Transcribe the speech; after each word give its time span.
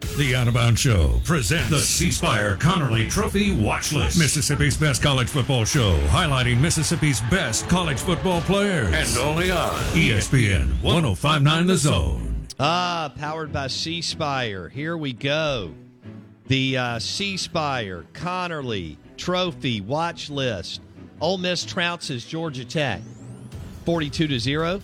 The 0.00 0.34
Out 0.34 0.48
of 0.48 0.54
Bounds 0.54 0.80
Show 0.80 1.20
presents 1.24 1.68
the 1.70 1.78
C 1.78 2.10
Spire 2.10 2.56
Conerly 2.56 3.10
Trophy 3.10 3.52
Watch 3.52 3.92
List. 3.92 4.18
Mississippi's 4.18 4.76
best 4.76 5.02
college 5.02 5.28
football 5.28 5.64
show, 5.64 5.98
highlighting 6.08 6.58
Mississippi's 6.58 7.20
best 7.22 7.68
college 7.68 7.98
football 7.98 8.40
players. 8.42 8.92
And 8.94 9.18
only 9.18 9.50
on 9.50 9.70
ESPN 9.92 10.82
1059 10.82 11.66
The 11.66 11.76
Zone. 11.76 12.46
Ah, 12.58 13.12
powered 13.18 13.52
by 13.52 13.66
C 13.66 14.00
Spire. 14.00 14.68
Here 14.68 14.96
we 14.96 15.12
go. 15.12 15.74
The 16.46 16.76
uh, 16.78 16.98
C 16.98 17.36
Spire 17.36 18.04
Conerly 18.12 18.96
Trophy 19.16 19.80
Watch 19.82 20.30
List. 20.30 20.80
Ole 21.20 21.38
Miss 21.38 21.64
trounces 21.64 22.26
Georgia 22.26 22.64
Tech 22.64 23.02
42 23.84 24.26
to 24.28 24.38
0. 24.38 24.80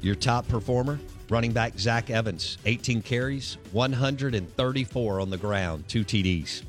Your 0.00 0.14
top 0.14 0.48
performer, 0.48 0.98
running 1.28 1.52
back 1.52 1.78
Zach 1.78 2.10
Evans, 2.10 2.58
18 2.64 3.02
carries, 3.02 3.58
134 3.72 5.20
on 5.20 5.30
the 5.30 5.36
ground, 5.36 5.88
two 5.88 6.04
TDs. 6.04 6.62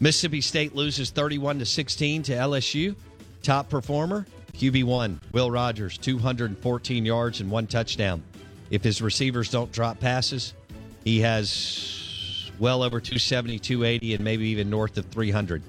Mississippi 0.00 0.40
State 0.40 0.74
loses 0.74 1.10
31 1.10 1.58
to 1.58 1.66
16 1.66 2.22
to 2.24 2.32
LSU. 2.32 2.94
Top 3.42 3.68
performer, 3.68 4.26
QB1, 4.52 5.18
Will 5.32 5.50
Rogers, 5.50 5.98
214 5.98 7.04
yards 7.04 7.40
and 7.40 7.50
one 7.50 7.66
touchdown. 7.66 8.22
If 8.70 8.84
his 8.84 9.02
receivers 9.02 9.50
don't 9.50 9.72
drop 9.72 9.98
passes, 9.98 10.54
he 11.04 11.20
has 11.20 12.50
well 12.58 12.82
over 12.82 13.00
270, 13.00 13.58
280, 13.58 14.14
and 14.14 14.24
maybe 14.24 14.48
even 14.48 14.70
north 14.70 14.98
of 14.98 15.06
300. 15.06 15.62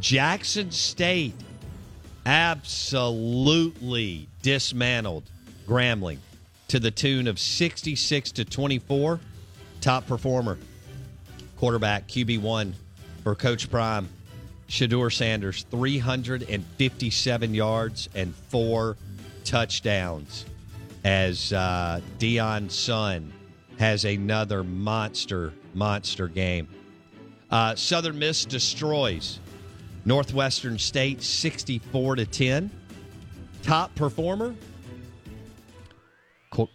Jackson 0.00 0.70
State 0.70 1.34
absolutely 2.26 4.28
dismantled 4.42 5.24
Grambling 5.66 6.18
to 6.70 6.78
the 6.78 6.90
tune 6.92 7.26
of 7.26 7.36
66 7.38 8.30
to 8.30 8.44
24. 8.44 9.18
Top 9.80 10.06
performer, 10.06 10.56
quarterback 11.56 12.06
QB1 12.06 12.74
for 13.24 13.34
Coach 13.34 13.68
Prime, 13.68 14.08
Shedeur 14.68 15.12
Sanders, 15.12 15.66
357 15.68 17.54
yards 17.54 18.08
and 18.14 18.32
four 18.50 18.96
touchdowns. 19.44 20.44
As 21.02 21.52
uh, 21.52 22.00
Dion 22.18 22.70
Sun 22.70 23.32
has 23.80 24.04
another 24.04 24.62
monster, 24.62 25.52
monster 25.74 26.28
game. 26.28 26.68
Uh, 27.50 27.74
Southern 27.74 28.16
Miss 28.16 28.44
destroys 28.44 29.40
Northwestern 30.04 30.78
State 30.78 31.20
64 31.20 32.14
to 32.16 32.26
10. 32.26 32.70
Top 33.64 33.92
performer, 33.96 34.54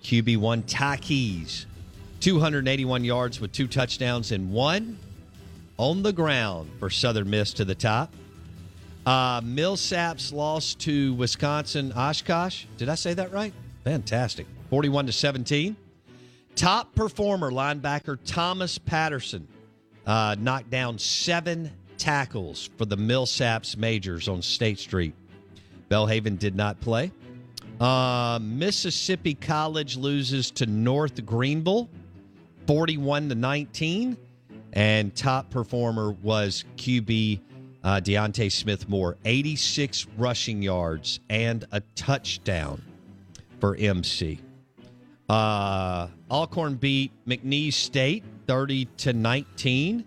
QB1 0.03 0.63
Takis, 0.63 1.65
281 2.19 3.03
yards 3.03 3.39
with 3.39 3.51
two 3.51 3.67
touchdowns 3.67 4.31
and 4.31 4.51
one 4.51 4.97
on 5.77 6.03
the 6.03 6.13
ground 6.13 6.69
for 6.79 6.89
Southern 6.89 7.29
Miss 7.29 7.53
to 7.53 7.65
the 7.65 7.75
top. 7.75 8.13
Uh, 9.05 9.41
Millsaps 9.41 10.33
lost 10.33 10.79
to 10.79 11.13
Wisconsin 11.13 11.91
Oshkosh. 11.93 12.65
Did 12.77 12.89
I 12.89 12.95
say 12.95 13.13
that 13.13 13.31
right? 13.31 13.53
Fantastic. 13.83 14.47
41 14.69 15.05
to 15.07 15.11
17. 15.11 15.75
Top 16.55 16.95
performer 16.95 17.51
linebacker 17.51 18.17
Thomas 18.25 18.77
Patterson 18.77 19.47
uh, 20.07 20.35
knocked 20.39 20.69
down 20.69 20.97
seven 20.97 21.71
tackles 21.97 22.69
for 22.77 22.85
the 22.85 22.97
Millsaps 22.97 23.77
Majors 23.77 24.27
on 24.27 24.41
State 24.41 24.79
Street. 24.79 25.13
Belhaven 25.89 26.39
did 26.39 26.55
not 26.55 26.79
play. 26.79 27.11
Uh, 27.79 28.39
Mississippi 28.41 29.33
College 29.33 29.97
loses 29.97 30.51
to 30.51 30.65
North 30.65 31.25
Greenville, 31.25 31.89
41 32.67 33.29
to 33.29 33.35
19. 33.35 34.17
And 34.73 35.15
top 35.15 35.49
performer 35.49 36.11
was 36.11 36.65
QB 36.75 37.39
uh, 37.83 38.01
Deontay 38.01 38.51
Smith 38.51 38.89
Moore, 38.89 39.17
86 39.23 40.07
rushing 40.17 40.61
yards 40.61 41.19
and 41.29 41.65
a 41.71 41.81
touchdown 41.95 42.81
for 43.59 43.75
MC. 43.77 44.39
Uh, 45.29 46.07
Alcorn 46.29 46.75
beat 46.75 47.11
McNeese 47.25 47.73
State 47.73 48.23
30 48.47 48.85
to 48.97 49.13
19. 49.13 50.05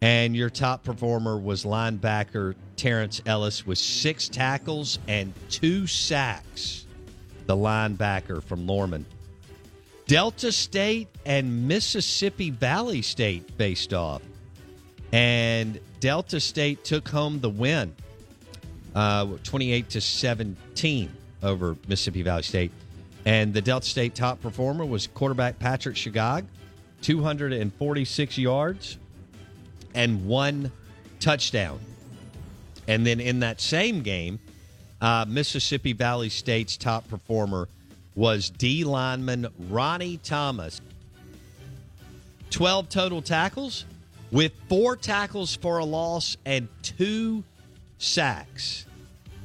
And 0.00 0.36
your 0.36 0.48
top 0.48 0.84
performer 0.84 1.36
was 1.38 1.64
linebacker 1.64 2.54
Terrence 2.76 3.20
Ellis 3.26 3.66
with 3.66 3.78
six 3.78 4.28
tackles 4.28 5.00
and 5.08 5.32
two 5.50 5.88
sacks. 5.88 6.86
The 7.48 7.56
linebacker 7.56 8.42
from 8.42 8.66
Lorman. 8.66 9.06
Delta 10.06 10.52
State 10.52 11.08
and 11.24 11.66
Mississippi 11.66 12.50
Valley 12.50 13.00
State 13.00 13.50
faced 13.52 13.94
off. 13.94 14.20
And 15.12 15.80
Delta 15.98 16.40
State 16.40 16.84
took 16.84 17.08
home 17.08 17.40
the 17.40 17.48
win, 17.48 17.94
uh, 18.94 19.28
28 19.44 19.88
to 19.88 20.00
17 20.02 21.10
over 21.42 21.74
Mississippi 21.88 22.20
Valley 22.20 22.42
State. 22.42 22.70
And 23.24 23.54
the 23.54 23.62
Delta 23.62 23.86
State 23.86 24.14
top 24.14 24.42
performer 24.42 24.84
was 24.84 25.06
quarterback 25.06 25.58
Patrick 25.58 25.96
Shagag, 25.96 26.44
246 27.00 28.36
yards 28.36 28.98
and 29.94 30.26
one 30.26 30.70
touchdown. 31.18 31.80
And 32.86 33.06
then 33.06 33.20
in 33.20 33.40
that 33.40 33.62
same 33.62 34.02
game, 34.02 34.38
uh, 35.00 35.24
Mississippi 35.28 35.92
Valley 35.92 36.28
State's 36.28 36.76
top 36.76 37.08
performer 37.08 37.68
was 38.14 38.50
D 38.50 38.84
lineman 38.84 39.46
Ronnie 39.68 40.18
Thomas. 40.18 40.80
12 42.50 42.88
total 42.88 43.22
tackles 43.22 43.84
with 44.30 44.52
four 44.68 44.96
tackles 44.96 45.54
for 45.54 45.78
a 45.78 45.84
loss 45.84 46.36
and 46.44 46.68
two 46.82 47.44
sacks. 47.98 48.86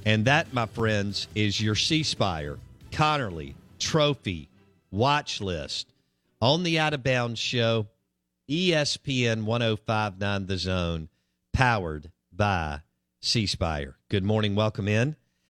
And 0.06 0.26
that, 0.26 0.54
my 0.54 0.66
friends, 0.66 1.28
is 1.36 1.62
your 1.62 1.76
C 1.76 2.04
Spire, 2.04 2.58
Conerly, 2.92 3.54
Trophy, 3.80 4.50
Watch 4.92 5.40
List 5.40 5.88
on 6.42 6.64
the 6.64 6.80
Out 6.80 6.94
of 6.94 7.04
Bounds 7.04 7.40
Show, 7.40 7.88
ESPN 8.50 9.46
1059 9.46 10.46
The 10.46 10.58
Zone, 10.58 11.10
powered 11.54 12.12
by 12.32 12.82
C 13.22 13.46
Spire. 13.46 13.96
Good 14.10 14.24
morning. 14.24 14.56
Welcome 14.56 14.88
in. 14.88 15.16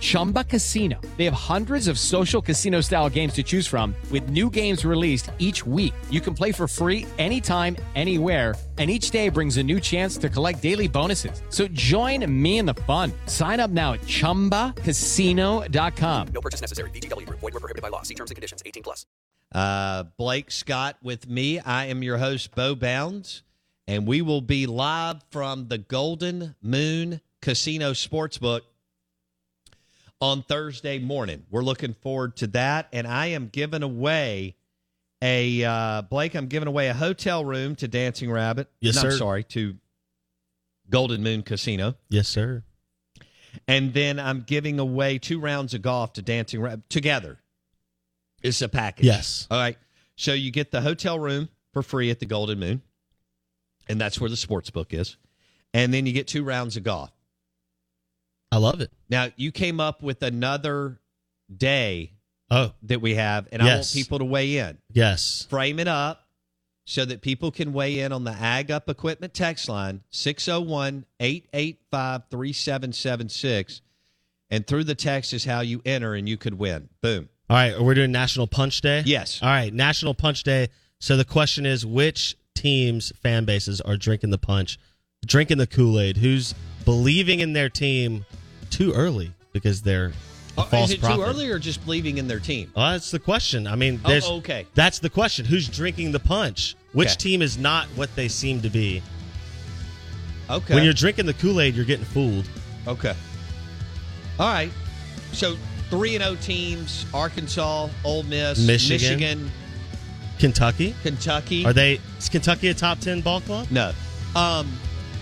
Chumba 0.00 0.44
Casino. 0.44 1.00
They 1.16 1.24
have 1.24 1.34
hundreds 1.34 1.88
of 1.88 1.98
social 1.98 2.40
casino 2.40 2.80
style 2.80 3.10
games 3.10 3.32
to 3.34 3.42
choose 3.42 3.66
from, 3.66 3.96
with 4.12 4.30
new 4.30 4.48
games 4.48 4.84
released 4.84 5.32
each 5.38 5.66
week. 5.66 5.92
You 6.08 6.20
can 6.20 6.34
play 6.34 6.52
for 6.52 6.68
free 6.68 7.04
anytime, 7.18 7.76
anywhere. 7.96 8.54
And 8.78 8.88
each 8.88 9.10
day 9.10 9.28
brings 9.28 9.56
a 9.56 9.62
new 9.64 9.80
chance 9.80 10.16
to 10.18 10.28
collect 10.28 10.62
daily 10.62 10.86
bonuses. 10.86 11.42
So 11.48 11.66
join 11.68 12.24
me 12.30 12.58
in 12.58 12.66
the 12.66 12.74
fun. 12.86 13.12
Sign 13.26 13.58
up 13.58 13.72
now 13.72 13.94
at 13.94 14.02
chumbacasino.com. 14.02 16.26
No 16.28 16.40
purchase 16.40 16.60
necessary. 16.60 16.90
VGW 16.90 17.26
Group. 17.26 17.40
Void 17.40 17.54
were 17.54 17.60
prohibited 17.60 17.82
by 17.82 17.88
law. 17.88 18.02
See 18.02 18.14
terms 18.14 18.30
and 18.30 18.36
conditions. 18.36 18.62
18 18.64 18.84
plus. 18.84 19.04
Uh, 19.52 20.04
Blake 20.16 20.52
Scott 20.52 20.96
with 21.02 21.28
me. 21.28 21.58
I 21.58 21.86
am 21.86 22.04
your 22.04 22.18
host, 22.18 22.54
Bo 22.54 22.76
Bounds, 22.76 23.42
and 23.86 24.06
we 24.06 24.20
will 24.22 24.40
be 24.42 24.66
live 24.66 25.22
from 25.30 25.68
the 25.68 25.78
Golden 25.78 26.54
Moon 26.62 27.20
Casino 27.40 27.92
Sportsbook 27.92 28.60
on 30.20 30.42
Thursday 30.42 30.98
morning. 30.98 31.44
We're 31.50 31.62
looking 31.62 31.94
forward 31.94 32.36
to 32.38 32.48
that, 32.48 32.88
and 32.92 33.06
I 33.06 33.26
am 33.26 33.48
giving 33.48 33.82
away 33.82 34.56
a 35.22 35.64
uh, 35.64 36.02
Blake. 36.02 36.34
I'm 36.34 36.46
giving 36.46 36.68
away 36.68 36.88
a 36.88 36.94
hotel 36.94 37.44
room 37.44 37.76
to 37.76 37.88
Dancing 37.88 38.30
Rabbit. 38.30 38.68
Yes, 38.80 38.96
No, 38.96 39.02
sir. 39.02 39.10
I'm 39.10 39.18
sorry 39.18 39.44
to 39.44 39.76
Golden 40.90 41.22
Moon 41.22 41.42
Casino. 41.42 41.94
Yes, 42.08 42.28
sir. 42.28 42.62
And 43.66 43.92
then 43.94 44.20
I'm 44.20 44.42
giving 44.42 44.78
away 44.78 45.18
two 45.18 45.40
rounds 45.40 45.74
of 45.74 45.82
golf 45.82 46.12
to 46.14 46.22
Dancing 46.22 46.60
Rabbit 46.60 46.88
together. 46.90 47.38
It's 48.42 48.62
a 48.62 48.68
package. 48.68 49.06
Yes. 49.06 49.46
All 49.50 49.58
right. 49.58 49.76
So 50.16 50.32
you 50.32 50.50
get 50.50 50.70
the 50.70 50.80
hotel 50.80 51.18
room 51.18 51.48
for 51.72 51.82
free 51.82 52.10
at 52.10 52.20
the 52.20 52.26
Golden 52.26 52.58
Moon, 52.58 52.82
and 53.88 54.00
that's 54.00 54.20
where 54.20 54.30
the 54.30 54.36
sports 54.36 54.70
book 54.70 54.92
is. 54.92 55.16
And 55.74 55.92
then 55.92 56.06
you 56.06 56.12
get 56.12 56.26
two 56.28 56.44
rounds 56.44 56.76
of 56.76 56.82
golf. 56.82 57.10
I 58.50 58.56
love 58.58 58.80
it. 58.80 58.90
Now, 59.10 59.28
you 59.36 59.52
came 59.52 59.80
up 59.80 60.02
with 60.02 60.22
another 60.22 61.00
day 61.54 62.12
Oh, 62.50 62.72
that 62.84 63.02
we 63.02 63.14
have, 63.16 63.46
and 63.52 63.60
I 63.60 63.74
want 63.74 63.90
people 63.92 64.18
to 64.20 64.24
weigh 64.24 64.56
in. 64.56 64.78
yes. 64.90 65.46
Frame 65.50 65.78
it 65.78 65.86
up 65.88 66.26
so 66.86 67.04
that 67.04 67.20
people 67.20 67.50
can 67.50 67.74
weigh 67.74 68.00
in 68.00 68.10
on 68.10 68.24
the 68.24 68.30
Ag 68.32 68.70
Up 68.70 68.88
Equipment 68.88 69.34
text 69.34 69.68
line 69.68 70.00
601 70.10 71.04
885 71.20 72.22
3776. 72.30 73.82
And 74.50 74.66
through 74.66 74.84
the 74.84 74.94
text 74.94 75.34
is 75.34 75.44
how 75.44 75.60
you 75.60 75.82
enter, 75.84 76.14
and 76.14 76.26
you 76.26 76.38
could 76.38 76.54
win. 76.58 76.88
Boom. 77.02 77.28
All 77.50 77.56
right, 77.56 77.78
we're 77.78 77.92
doing 77.94 78.12
National 78.12 78.46
Punch 78.46 78.80
Day. 78.80 79.02
Yes. 79.04 79.40
All 79.42 79.48
right, 79.50 79.72
National 79.72 80.14
Punch 80.14 80.42
Day. 80.42 80.68
So 81.00 81.16
the 81.18 81.24
question 81.26 81.66
is, 81.66 81.84
which 81.84 82.34
teams' 82.54 83.12
fan 83.22 83.44
bases 83.44 83.80
are 83.82 83.96
drinking 83.98 84.30
the 84.30 84.38
punch, 84.38 84.78
drinking 85.26 85.58
the 85.58 85.66
Kool 85.66 86.00
Aid? 86.00 86.16
Who's 86.16 86.54
believing 86.86 87.40
in 87.40 87.52
their 87.52 87.68
team 87.68 88.24
too 88.70 88.92
early 88.92 89.32
because 89.52 89.82
they're 89.82 90.12
a 90.56 90.62
false 90.64 90.72
Oh, 90.72 90.84
is 90.84 90.90
it 90.92 91.00
prophet? 91.00 91.16
too 91.16 91.22
early 91.22 91.48
or 91.50 91.58
just 91.58 91.84
believing 91.84 92.18
in 92.18 92.26
their 92.28 92.40
team? 92.40 92.70
Well, 92.76 92.92
that's 92.92 93.10
the 93.10 93.18
question. 93.18 93.66
I 93.66 93.74
mean, 93.76 94.00
Oh, 94.04 94.36
okay. 94.38 94.66
That's 94.74 94.98
the 94.98 95.10
question. 95.10 95.44
Who's 95.46 95.68
drinking 95.68 96.12
the 96.12 96.20
punch? 96.20 96.74
Which 96.92 97.08
Okay. 97.10 97.16
team 97.16 97.42
is 97.42 97.58
not 97.58 97.86
what 97.96 98.14
they 98.16 98.28
seem 98.28 98.60
to 98.62 98.70
be? 98.70 99.02
Okay. 100.50 100.74
When 100.74 100.84
you're 100.84 100.92
drinking 100.94 101.26
the 101.26 101.34
Kool 101.34 101.60
Aid, 101.60 101.74
you're 101.74 101.84
getting 101.84 102.06
fooled. 102.06 102.48
Okay. 102.86 103.14
All 104.40 104.48
right. 104.48 104.70
So 105.32 105.56
three 105.90 106.14
and 106.14 106.24
O 106.24 106.36
teams: 106.36 107.04
Arkansas, 107.12 107.88
Ole 108.04 108.22
Miss, 108.22 108.66
Michigan. 108.66 109.18
Michigan, 109.18 109.50
Kentucky? 110.38 110.94
Kentucky. 111.02 111.66
Are 111.66 111.72
they? 111.74 112.00
Is 112.18 112.28
Kentucky 112.30 112.68
a 112.68 112.74
top 112.74 112.98
ten 113.00 113.20
ball 113.20 113.42
club? 113.42 113.66
No. 113.70 113.92
Um, 114.34 114.72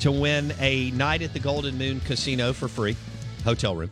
to 0.00 0.12
win 0.12 0.52
a 0.60 0.90
night 0.92 1.22
at 1.22 1.32
the 1.32 1.40
Golden 1.40 1.76
Moon 1.76 1.98
Casino 2.00 2.52
for 2.52 2.68
free, 2.68 2.96
hotel 3.44 3.74
room, 3.74 3.90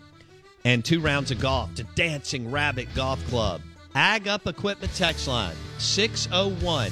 and 0.64 0.85
two 0.85 1.00
rounds 1.00 1.33
of 1.33 1.40
golf 1.40 1.75
to 1.75 1.83
Dancing 1.95 2.50
Rabbit 2.50 2.88
Golf 2.95 3.25
Club. 3.28 3.61
Ag 3.97 4.28
Up 4.28 4.47
Equipment 4.47 4.93
text 4.95 5.26
line 5.28 5.54
601 5.78 6.90